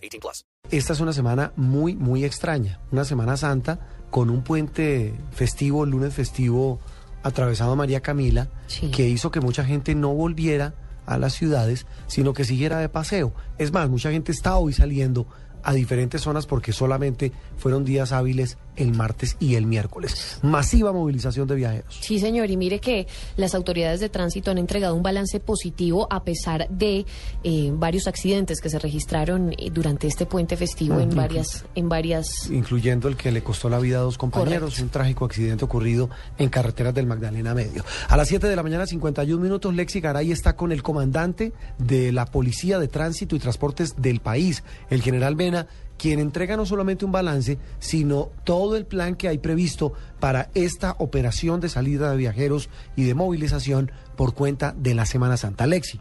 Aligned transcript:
18 0.00 0.20
plus. 0.20 0.44
Esta 0.70 0.92
es 0.92 1.00
una 1.00 1.12
semana 1.12 1.52
muy, 1.56 1.94
muy 1.96 2.24
extraña. 2.24 2.80
Una 2.92 3.04
Semana 3.04 3.36
Santa 3.36 3.80
con 4.10 4.30
un 4.30 4.42
puente 4.42 5.14
festivo, 5.32 5.84
el 5.84 5.90
lunes 5.90 6.14
festivo 6.14 6.80
atravesado 7.22 7.72
a 7.72 7.76
María 7.76 8.00
Camila, 8.00 8.48
Sí. 8.66 8.90
que 8.90 9.08
hizo 9.08 9.30
que 9.30 9.40
mucha 9.40 9.64
gente 9.64 9.94
no 9.94 10.14
volviera 10.14 10.74
a 11.06 11.18
las 11.18 11.34
ciudades, 11.34 11.86
sino 12.06 12.32
que 12.32 12.44
siguiera 12.44 12.78
de 12.78 12.88
paseo. 12.88 13.32
Es 13.58 13.72
más, 13.72 13.88
mucha 13.88 14.10
gente 14.10 14.32
está 14.32 14.56
hoy 14.56 14.72
saliendo 14.72 15.26
a 15.62 15.72
diferentes 15.74 16.22
zonas 16.22 16.46
porque 16.46 16.72
solamente 16.72 17.32
fueron 17.56 17.84
días 17.84 18.12
hábiles 18.12 18.56
el 18.76 18.92
martes 18.92 19.36
y 19.40 19.54
el 19.56 19.66
miércoles. 19.66 20.38
Masiva 20.42 20.92
movilización 20.92 21.46
de 21.48 21.54
viajeros. 21.56 21.98
Sí, 22.00 22.18
señor, 22.18 22.50
y 22.50 22.56
mire 22.56 22.78
que 22.78 23.06
las 23.36 23.54
autoridades 23.54 24.00
de 24.00 24.08
tránsito 24.08 24.50
han 24.50 24.58
entregado 24.58 24.94
un 24.94 25.02
balance 25.02 25.40
positivo 25.40 26.06
a 26.10 26.24
pesar 26.24 26.68
de 26.70 27.06
eh, 27.44 27.70
varios 27.74 28.06
accidentes 28.06 28.60
que 28.60 28.70
se 28.70 28.78
registraron 28.78 29.52
eh, 29.58 29.70
durante 29.70 30.06
este 30.06 30.26
puente 30.26 30.56
festivo 30.56 31.00
en 31.00 31.14
varias, 31.14 31.64
en 31.74 31.88
varias. 31.88 32.50
incluyendo 32.50 33.08
el 33.08 33.16
que 33.16 33.30
le 33.32 33.42
costó 33.42 33.68
la 33.68 33.78
vida 33.78 33.98
a 33.98 34.02
dos 34.02 34.18
compañeros, 34.18 34.60
Correcto. 34.70 34.82
un 34.82 34.88
trágico 34.90 35.24
accidente 35.24 35.64
ocurrido 35.64 36.10
en 36.38 36.48
carreteras 36.48 36.94
del 36.94 37.06
Magdalena 37.06 37.54
Medio. 37.54 37.84
A 38.08 38.16
las 38.16 38.28
7 38.28 38.46
de 38.46 38.56
la 38.56 38.62
mañana, 38.62 38.86
51 38.86 39.42
minutos, 39.42 39.74
Lexi 39.74 40.00
Garay 40.00 40.32
está 40.32 40.56
con 40.56 40.72
el 40.72 40.82
comandante 40.82 41.52
de 41.78 42.12
la 42.12 42.26
Policía 42.26 42.78
de 42.78 42.88
Tránsito 42.88 43.36
y 43.36 43.38
Transportes 43.38 43.94
del 44.00 44.20
país, 44.20 44.62
el 44.90 45.02
general 45.02 45.36
Mena, 45.36 45.66
quien 46.00 46.18
entrega 46.18 46.56
no 46.56 46.64
solamente 46.64 47.04
un 47.04 47.12
balance, 47.12 47.58
sino 47.78 48.30
todo 48.44 48.76
el 48.76 48.86
plan 48.86 49.16
que 49.16 49.28
hay 49.28 49.36
previsto 49.36 49.92
para 50.18 50.48
esta 50.54 50.96
operación 50.98 51.60
de 51.60 51.68
salida 51.68 52.10
de 52.10 52.16
viajeros 52.16 52.70
y 52.96 53.04
de 53.04 53.14
movilización 53.14 53.92
por 54.16 54.32
cuenta 54.32 54.74
de 54.78 54.94
la 54.94 55.04
Semana 55.04 55.36
Santa. 55.36 55.66
Lexi. 55.66 56.00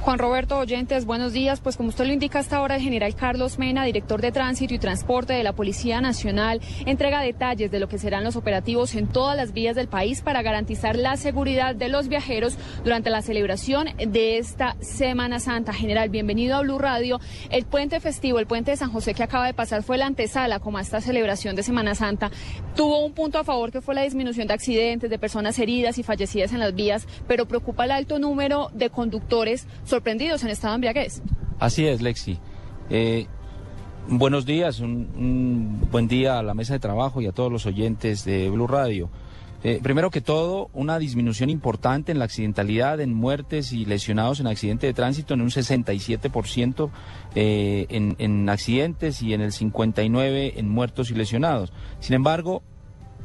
Juan 0.00 0.18
Roberto 0.18 0.56
Oyentes, 0.56 1.04
buenos 1.04 1.32
días. 1.32 1.60
Pues 1.60 1.76
como 1.76 1.90
usted 1.90 2.06
lo 2.06 2.12
indica 2.12 2.38
hasta 2.38 2.56
ahora, 2.56 2.76
el 2.76 2.82
general 2.82 3.14
Carlos 3.14 3.58
Mena, 3.58 3.84
director 3.84 4.22
de 4.22 4.32
Tránsito 4.32 4.72
y 4.72 4.78
Transporte 4.78 5.32
de 5.32 5.42
la 5.42 5.52
Policía 5.52 6.00
Nacional, 6.00 6.60
entrega 6.86 7.20
detalles 7.20 7.70
de 7.70 7.80
lo 7.80 7.88
que 7.88 7.98
serán 7.98 8.24
los 8.24 8.36
operativos 8.36 8.94
en 8.94 9.08
todas 9.08 9.36
las 9.36 9.52
vías 9.52 9.74
del 9.76 9.88
país 9.88 10.22
para 10.22 10.42
garantizar 10.42 10.96
la 10.96 11.16
seguridad 11.16 11.74
de 11.74 11.88
los 11.88 12.08
viajeros 12.08 12.56
durante 12.84 13.10
la 13.10 13.22
celebración 13.22 13.88
de 13.98 14.38
esta 14.38 14.76
Semana 14.80 15.40
Santa. 15.40 15.72
General, 15.72 16.08
bienvenido 16.08 16.56
a 16.56 16.62
Blue 16.62 16.78
Radio. 16.78 17.20
El 17.50 17.66
puente 17.66 18.00
festivo, 18.00 18.38
el 18.38 18.46
puente 18.46 18.70
de 18.70 18.76
San 18.76 18.92
José 18.92 19.14
que 19.14 19.24
acaba 19.24 19.46
de 19.46 19.54
pasar 19.54 19.82
fue 19.82 19.98
la 19.98 20.06
antesala 20.06 20.60
como 20.60 20.78
a 20.78 20.80
esta 20.80 21.00
celebración 21.00 21.56
de 21.56 21.64
Semana 21.64 21.94
Santa. 21.94 22.30
Tuvo 22.76 23.04
un 23.04 23.12
punto 23.12 23.38
a 23.38 23.44
favor 23.44 23.72
que 23.72 23.80
fue 23.80 23.94
la 23.94 24.02
disminución 24.02 24.46
de 24.46 24.54
accidentes, 24.54 25.10
de 25.10 25.18
personas 25.18 25.58
heridas 25.58 25.98
y 25.98 26.02
fallecidas 26.02 26.52
en 26.52 26.60
las 26.60 26.74
vías, 26.74 27.06
pero 27.26 27.46
preocupa 27.46 27.84
el 27.84 27.90
alto 27.90 28.18
número 28.18 28.70
de 28.72 28.90
conductores 28.90 29.66
sorprendidos 29.88 30.42
en 30.42 30.50
estado 30.50 30.74
embriaguez. 30.74 31.22
Así 31.58 31.86
es, 31.86 32.00
Lexi. 32.00 32.38
Eh, 32.90 33.26
buenos 34.08 34.46
días, 34.46 34.80
un, 34.80 35.10
un 35.16 35.88
buen 35.90 36.08
día 36.08 36.38
a 36.38 36.42
la 36.42 36.54
mesa 36.54 36.74
de 36.74 36.78
trabajo 36.78 37.20
y 37.20 37.26
a 37.26 37.32
todos 37.32 37.50
los 37.50 37.66
oyentes 37.66 38.24
de 38.24 38.48
Blue 38.50 38.66
Radio. 38.66 39.10
Eh, 39.64 39.80
primero 39.82 40.10
que 40.10 40.20
todo, 40.20 40.70
una 40.72 41.00
disminución 41.00 41.50
importante 41.50 42.12
en 42.12 42.20
la 42.20 42.26
accidentalidad, 42.26 43.00
en 43.00 43.12
muertes 43.12 43.72
y 43.72 43.84
lesionados 43.84 44.38
en 44.38 44.46
accidente 44.46 44.86
de 44.86 44.94
tránsito 44.94 45.34
en 45.34 45.40
un 45.40 45.50
67% 45.50 46.90
eh, 47.34 47.86
en, 47.88 48.14
en 48.18 48.48
accidentes 48.48 49.20
y 49.20 49.34
en 49.34 49.40
el 49.40 49.50
59% 49.50 50.52
en 50.54 50.68
muertos 50.68 51.10
y 51.10 51.14
lesionados. 51.14 51.72
Sin 51.98 52.14
embargo, 52.14 52.62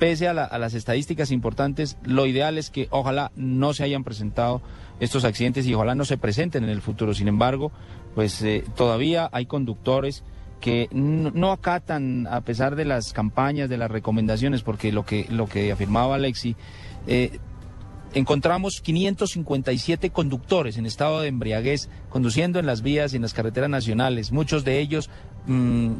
pese 0.04 0.28
a, 0.28 0.34
la- 0.34 0.44
a 0.44 0.58
las 0.58 0.74
estadísticas 0.74 1.32
importantes, 1.32 1.96
lo 2.04 2.26
ideal 2.26 2.58
es 2.58 2.70
que 2.70 2.90
ojalá 2.90 3.32
no 3.38 3.74
se 3.74 3.86
hayan 3.86 4.04
presentado 4.04 4.62
estos 5.00 5.24
accidentes 5.24 5.66
y 5.66 5.74
ojalá 5.74 5.96
no 5.96 6.04
se 6.04 6.18
presenten 6.18 6.66
en 6.66 6.70
el 6.72 6.82
futuro. 6.82 7.14
Sin 7.14 7.30
embargo, 7.30 7.72
pues 8.14 8.42
eh, 8.42 8.66
todavía 8.76 9.30
hay 9.32 9.46
conductores 9.46 10.26
que 10.60 10.90
no, 10.92 11.32
no 11.34 11.54
acatan 11.54 12.28
a 12.30 12.42
pesar 12.42 12.76
de 12.76 12.84
las 12.84 13.14
campañas, 13.14 13.70
de 13.70 13.78
las 13.78 13.90
recomendaciones, 13.90 14.62
porque 14.62 14.92
lo 14.92 15.06
que, 15.06 15.26
lo 15.30 15.48
que 15.48 15.72
afirmaba 15.72 16.16
Alexi, 16.16 16.58
eh, 17.08 17.40
encontramos 18.14 18.82
557 18.82 20.10
conductores 20.10 20.78
en 20.78 20.86
estado 20.86 21.22
de 21.22 21.30
embriaguez 21.30 21.88
conduciendo 22.10 22.60
en 22.60 22.66
las 22.66 22.82
vías 22.82 23.14
y 23.14 23.16
en 23.16 23.22
las 23.22 23.34
carreteras 23.34 23.70
nacionales, 23.70 24.34
muchos 24.34 24.66
de 24.66 24.80
ellos 24.82 25.10
mm, 25.48 25.92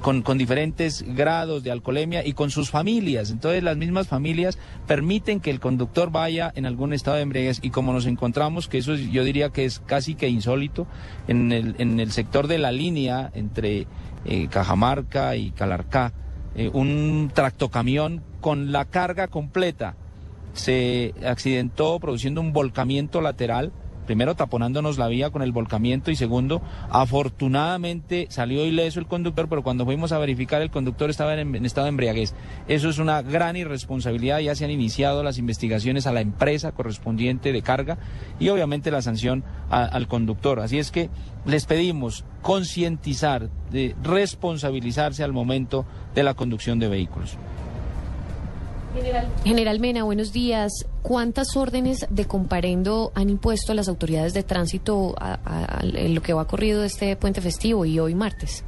con, 0.00 0.22
diferentes 0.38 1.04
grados 1.14 1.62
de 1.62 1.70
alcoholemia 1.70 2.26
y 2.26 2.32
con 2.32 2.50
sus 2.50 2.70
familias. 2.70 3.30
Entonces 3.30 3.62
las 3.62 3.76
mismas 3.76 4.08
familias 4.08 4.58
permiten 4.86 5.40
que 5.40 5.50
el 5.50 5.60
conductor 5.60 6.10
vaya 6.10 6.52
en 6.54 6.66
algún 6.66 6.92
estado 6.92 7.16
de 7.16 7.22
embriaguez 7.22 7.58
y 7.62 7.70
como 7.70 7.92
nos 7.92 8.06
encontramos, 8.06 8.68
que 8.68 8.78
eso 8.78 8.94
es- 8.94 9.10
yo 9.10 9.24
diría 9.24 9.50
que 9.50 9.64
es 9.64 9.80
casi 9.80 10.14
que 10.14 10.28
insólito, 10.28 10.86
en 11.28 11.52
el, 11.52 11.74
en 11.78 12.00
el 12.00 12.12
sector 12.12 12.46
de 12.46 12.58
la 12.58 12.72
línea 12.72 13.30
entre 13.34 13.86
eh, 14.26 14.48
Cajamarca 14.50 15.34
y 15.36 15.50
Calarcá, 15.50 16.12
eh, 16.54 16.70
un 16.72 17.30
tractocamión 17.32 18.22
con 18.40 18.72
la 18.72 18.84
carga 18.84 19.28
completa 19.28 19.94
se 20.52 21.14
accidentó 21.24 21.98
produciendo 22.00 22.40
un 22.40 22.52
volcamiento 22.52 23.20
lateral, 23.20 23.72
primero 24.10 24.34
taponándonos 24.34 24.98
la 24.98 25.06
vía 25.06 25.30
con 25.30 25.40
el 25.40 25.52
volcamiento 25.52 26.10
y 26.10 26.16
segundo, 26.16 26.62
afortunadamente 26.90 28.26
salió 28.28 28.66
ileso 28.66 28.98
el 28.98 29.06
conductor, 29.06 29.48
pero 29.48 29.62
cuando 29.62 29.84
fuimos 29.84 30.10
a 30.10 30.18
verificar 30.18 30.62
el 30.62 30.72
conductor 30.72 31.10
estaba 31.10 31.38
en, 31.38 31.64
estado 31.64 31.84
de 31.84 31.90
embriaguez. 31.90 32.34
Eso 32.66 32.88
es 32.88 32.98
una 32.98 33.22
gran 33.22 33.54
irresponsabilidad, 33.54 34.40
ya 34.40 34.56
se 34.56 34.64
han 34.64 34.72
iniciado 34.72 35.22
las 35.22 35.38
investigaciones 35.38 36.08
a 36.08 36.12
la 36.12 36.22
empresa 36.22 36.72
correspondiente 36.72 37.52
de 37.52 37.62
carga 37.62 37.98
y 38.40 38.48
obviamente 38.48 38.90
la 38.90 39.00
sanción 39.00 39.44
al 39.70 40.08
conductor. 40.08 40.58
Así 40.58 40.80
es 40.80 40.90
que 40.90 41.08
les 41.46 41.66
pedimos 41.66 42.24
concientizar, 42.42 43.48
responsabilizarse 44.02 45.22
al 45.22 45.32
momento 45.32 45.86
de 46.16 46.24
la 46.24 46.34
conducción 46.34 46.80
de 46.80 46.88
vehículos. 46.88 47.38
General 49.44 49.78
Mena, 49.80 50.02
buenos 50.04 50.32
días. 50.32 50.72
¿Cuántas 51.02 51.56
órdenes 51.56 52.06
de 52.10 52.24
comparendo 52.26 53.12
han 53.14 53.30
impuesto 53.30 53.72
las 53.74 53.88
autoridades 53.88 54.34
de 54.34 54.42
tránsito 54.42 55.14
a- 55.18 55.38
a- 55.44 55.78
a- 55.80 55.84
en 55.84 56.14
lo 56.14 56.22
que 56.22 56.32
va 56.32 56.46
corrido 56.46 56.82
este 56.84 57.14
puente 57.16 57.40
festivo 57.40 57.84
y 57.84 57.98
hoy 57.98 58.14
martes? 58.14 58.64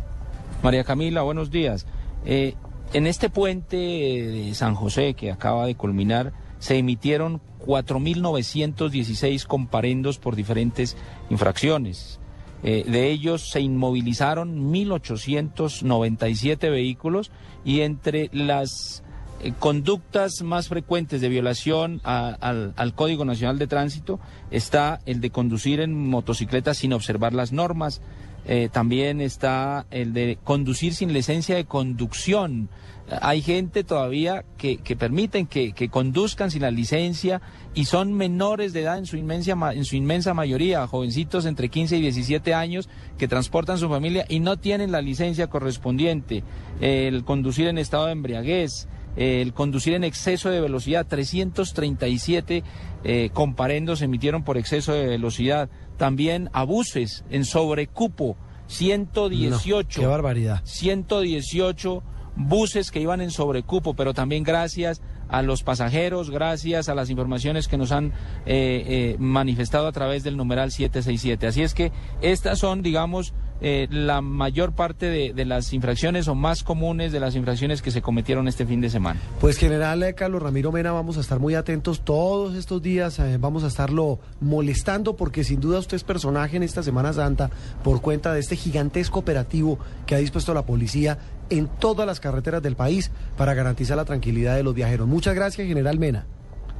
María 0.63 0.85
Camila, 0.85 1.23
buenos 1.23 1.51
días. 1.51 1.87
Eh, 2.25 2.55
en 2.93 3.07
este 3.07 3.31
puente 3.31 3.77
de 3.77 4.55
San 4.55 4.75
José 4.75 5.15
que 5.15 5.31
acaba 5.33 5.67
de 5.67 5.75
culminar, 5.75 6.33
se 6.61 6.77
emitieron 6.79 7.41
4.916 7.59 9.45
comparendos 9.47 10.19
por 10.19 10.37
diferentes 10.37 10.97
infracciones. 11.31 12.21
Eh, 12.63 12.85
de 12.87 13.11
ellos 13.11 13.51
se 13.51 13.61
inmovilizaron 13.61 14.71
1.897 14.73 16.71
vehículos 16.71 17.33
y 17.65 17.81
entre 17.81 18.31
las 18.33 19.03
eh, 19.43 19.53
conductas 19.59 20.43
más 20.43 20.69
frecuentes 20.69 21.21
de 21.21 21.29
violación 21.29 22.01
al, 22.05 22.95
Código 22.95 23.25
Nacional 23.25 23.59
de 23.59 23.67
Tránsito 23.67 24.21
está 24.51 25.01
el 25.05 25.21
de 25.21 25.31
conducir 25.31 25.81
en 25.81 26.09
motocicleta 26.09 26.75
sin 26.75 26.93
observar 26.93 27.33
las 27.35 27.53
normas. 27.53 28.01
Eh, 28.45 28.69
también 28.73 29.21
está 29.21 29.87
el 29.91 30.13
de 30.13 30.39
conducir 30.45 30.95
sin 30.95 31.13
licencia 31.13 31.57
de 31.57 31.65
conducción. 31.65 32.69
Hay 33.21 33.43
gente 33.43 33.85
todavía 33.85 34.45
que, 34.57 34.79
que 34.79 34.97
permiten 34.97 35.47
que, 35.47 35.73
conduzcan 35.91 36.51
sin 36.51 36.63
la 36.63 36.71
licencia 36.71 37.43
y 37.75 37.85
son 37.87 38.13
menores 38.13 38.73
de 38.73 38.83
edad 38.83 38.97
en 38.97 39.07
su, 39.07 39.17
inmensa, 39.17 39.55
en 39.73 39.85
su 39.85 39.97
inmensa 39.97 40.35
mayoría, 40.35 40.87
jovencitos 40.87 41.47
entre 41.47 41.69
15 41.69 41.99
y 41.99 42.01
17 42.01 42.55
años 42.55 42.89
que 43.19 43.29
transportan 43.29 43.79
su 43.79 43.89
familia 43.89 44.25
y 44.29 44.39
no 44.39 44.57
tienen 44.57 44.93
la 44.93 45.03
licencia 45.03 45.49
correspondiente. 45.49 46.45
El 46.81 47.25
conducir 47.25 47.67
en 47.67 47.79
estado 47.79 48.07
de 48.07 48.13
embriaguez, 48.13 48.89
el 49.17 49.53
conducir 49.53 49.95
en 49.95 50.05
exceso 50.05 50.51
de 50.51 50.61
velocidad, 50.61 51.07
337 51.07 52.63
eh, 53.05 53.31
comparendos 53.33 53.99
se 53.99 54.07
emitieron 54.07 54.45
por 54.45 54.57
exceso 54.57 54.93
de 54.93 55.07
velocidad. 55.07 55.69
También 55.97 56.49
abuses 56.53 57.25
en 57.31 57.45
sobrecupo, 57.45 58.37
118. 58.69 60.01
No, 60.01 60.03
qué 60.03 60.07
barbaridad. 60.07 60.61
118 60.65 62.03
buses 62.37 62.91
que 62.91 63.01
iban 63.01 63.21
en 63.21 63.31
sobrecupo, 63.31 63.95
pero 63.95 64.15
también 64.15 64.43
gracias 64.43 65.03
a 65.29 65.43
los 65.43 65.63
pasajeros, 65.63 66.31
gracias 66.31 66.89
a 66.89 66.95
las 66.95 67.11
informaciones 67.11 67.69
que 67.69 67.79
nos 67.79 67.93
han 67.93 68.13
eh, 68.47 68.85
eh, 68.87 69.17
manifestado 69.19 69.87
a 69.87 69.93
través 69.93 70.23
del 70.23 70.37
numeral 70.37 70.71
767. 70.71 71.47
Así 71.47 71.63
es 71.63 71.75
que 71.75 71.93
estas 72.21 72.59
son, 72.59 72.83
digamos, 72.83 73.35
eh, 73.65 73.87
la 73.93 74.23
mayor 74.23 74.73
parte 74.73 75.07
de, 75.07 75.33
de 75.33 75.45
las 75.45 75.73
infracciones 75.73 76.27
o 76.27 76.35
más 76.35 76.65
comunes 76.65 77.13
de 77.13 77.21
las 77.21 77.37
infracciones 77.37 77.81
que 77.81 77.93
se 77.93 78.03
cometieron 78.03 78.49
este 78.49 78.67
fin 78.67 78.81
de 78.81 78.91
semana. 78.91 79.21
Pues 79.41 79.57
general 79.57 80.03
eh, 80.03 80.15
Carlos 80.15 80.43
Ramiro 80.43 80.73
Mena, 80.73 80.91
vamos 80.91 81.17
a 81.17 81.21
estar 81.21 81.39
muy 81.39 81.55
atentos 81.55 82.01
todos 82.01 82.57
estos 82.57 82.83
días, 82.83 83.21
eh, 83.21 83.39
vamos 83.39 83.63
a 83.63 83.69
estarlo 83.69 84.19
molestando 84.41 85.15
porque 85.15 85.45
sin 85.45 85.61
duda 85.61 85.79
usted 85.79 85.95
es 85.95 86.03
personaje 86.03 86.57
en 86.57 86.65
esta 86.65 86.83
Semana 86.83 87.13
Santa 87.13 87.51
por 87.85 88.01
cuenta 88.03 88.35
de 88.35 88.41
este 88.41 88.57
gigantesco 88.57 89.21
operativo 89.21 89.79
que 90.07 90.17
ha 90.17 90.19
dispuesto 90.19 90.53
la 90.55 90.67
policía 90.67 91.19
en 91.49 91.69
todas 91.69 92.05
las 92.05 92.19
carreteras 92.19 92.63
del 92.63 92.75
país 92.75 93.13
para 93.37 93.55
garantizar 93.55 93.97
la 93.97 94.05
tranquilidad 94.05 94.57
de 94.57 94.65
los 94.65 94.75
viajeros. 94.75 95.07
Muchas 95.07 95.37
gracias, 95.37 95.69
general 95.69 96.01
Mena. 96.01 96.27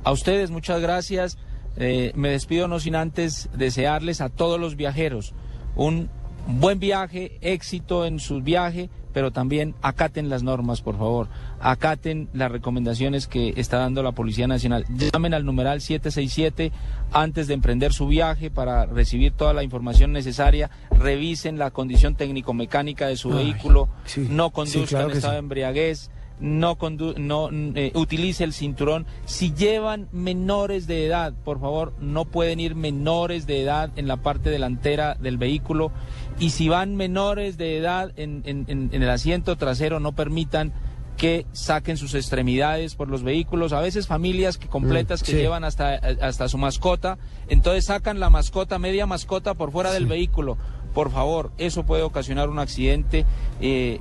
A 0.03 0.11
ustedes 0.11 0.51
muchas 0.51 0.81
gracias. 0.81 1.39
Me 1.77 2.31
despido 2.31 2.67
no 2.67 2.81
sin 2.81 2.97
antes 2.97 3.49
desearles 3.57 4.21
a 4.21 4.31
todos 4.31 4.59
los 4.59 4.75
viajeros 4.75 5.33
un 5.77 6.11
buen 6.47 6.79
viaje, 6.79 7.39
éxito 7.41 8.07
en 8.07 8.19
su 8.19 8.41
viaje, 8.43 8.91
pero 9.13 9.31
también 9.31 9.75
acaten 9.83 10.29
las 10.29 10.43
normas, 10.43 10.81
por 10.81 10.97
favor. 10.97 11.29
Acaten 11.61 12.29
las 12.33 12.51
recomendaciones 12.51 13.27
que 13.27 13.53
está 13.57 13.79
dando 13.79 14.03
la 14.03 14.13
Policía 14.13 14.47
Nacional. 14.47 14.87
Llamen 14.89 15.35
al 15.35 15.45
numeral 15.45 15.81
767 15.81 16.73
antes 17.13 17.47
de 17.47 17.55
emprender 17.55 17.93
su 17.93 18.07
viaje 18.07 18.51
para 18.51 18.87
recibir 18.87 19.33
toda 19.33 19.53
la 19.53 19.63
información 19.63 20.13
necesaria. 20.13 20.71
Revisen 20.91 21.59
la 21.59 21.71
condición 21.71 22.15
técnico-mecánica 22.15 23.07
de 23.07 23.17
su 23.17 23.33
Ay, 23.33 23.45
vehículo. 23.45 23.89
sí, 24.05 24.27
no 24.31 24.47
sí, 24.47 24.53
conduzcan 24.53 24.87
claro 24.87 25.11
en 25.11 25.17
estado 25.17 25.33
sí. 25.33 25.37
de 25.37 25.39
embriaguez 25.41 26.11
no, 26.41 26.77
condu- 26.77 27.17
no 27.17 27.49
eh, 27.53 27.93
utilice 27.95 28.45
el 28.45 28.53
cinturón. 28.53 29.07
Si 29.25 29.53
llevan 29.55 30.09
menores 30.13 30.87
de 30.87 31.07
edad, 31.07 31.33
por 31.45 31.61
favor, 31.61 31.93
no 32.01 32.25
pueden 32.25 32.59
ir 32.61 32.75
menores 32.75 33.47
de 33.47 33.63
edad 33.63 33.91
en 33.97 34.09
la 34.09 34.17
parte 34.19 34.51
delantera 34.51 35.15
del 35.15 35.39
vehículo. 35.39 35.93
Y 36.39 36.51
si 36.51 36.69
van 36.69 36.97
menores 36.97 37.57
de 37.59 37.77
edad 37.79 38.13
en, 38.17 38.43
en- 38.47 38.65
en- 38.69 38.91
en 38.93 39.03
el 39.03 39.11
asiento 39.11 39.57
trasero, 39.57 40.01
no 40.01 40.13
permitan 40.13 40.73
que 41.17 41.47
saquen 41.53 41.99
sus 41.99 42.15
extremidades 42.15 42.95
por 42.97 43.07
los 43.09 43.23
vehículos. 43.23 43.73
A 43.75 43.81
veces 43.81 44.07
familias 44.09 44.57
que 44.59 44.67
completas 44.67 45.21
Mm, 45.23 45.25
que 45.27 45.33
sí. 45.33 45.39
llevan 45.39 45.63
hasta, 45.63 45.95
hasta 45.95 46.49
su 46.49 46.59
mascota, 46.59 47.19
entonces 47.49 47.85
sacan 47.85 48.19
la 48.19 48.31
mascota, 48.31 48.79
media 48.79 49.07
mascota 49.07 49.55
por 49.55 49.71
fuera 49.71 49.93
del 49.93 50.07
vehículo. 50.07 50.57
Por 50.95 51.11
favor, 51.13 51.53
eso 51.59 51.85
puede 51.85 52.03
ocasionar 52.03 52.49
un 52.49 52.59
accidente. 52.59 53.25
Eh, 53.61 54.01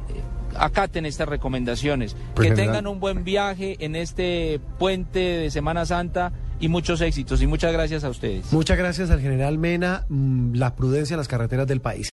acaten 0.57 1.05
estas 1.05 1.27
recomendaciones. 1.27 2.15
Pues, 2.33 2.49
que 2.49 2.55
general. 2.55 2.73
tengan 2.75 2.87
un 2.87 2.99
buen 2.99 3.23
viaje 3.23 3.77
en 3.79 3.95
este 3.95 4.59
puente 4.79 5.19
de 5.19 5.51
Semana 5.51 5.85
Santa 5.85 6.31
y 6.61 6.69
muchos 6.69 7.01
éxitos. 7.01 7.41
Y 7.41 7.47
muchas 7.47 7.73
gracias 7.73 8.03
a 8.03 8.09
ustedes. 8.09 8.53
Muchas 8.53 8.77
gracias 8.77 9.09
al 9.09 9.19
general 9.19 9.57
Mena, 9.57 10.05
mm, 10.09 10.53
la 10.53 10.75
prudencia 10.75 11.15
en 11.15 11.17
las 11.17 11.27
carreteras 11.27 11.67
del 11.67 11.81
país. 11.81 12.09